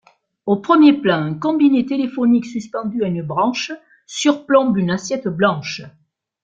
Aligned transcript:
Au 0.47 0.55
premier 0.57 0.93
plan, 0.99 1.21
un 1.21 1.35
combiné 1.35 1.85
téléphonique 1.85 2.47
suspendu 2.47 3.03
à 3.03 3.07
une 3.07 3.21
branche 3.21 3.71
surplombe 4.07 4.75
une 4.77 4.89
assiette 4.89 5.27
blanche. 5.27 5.83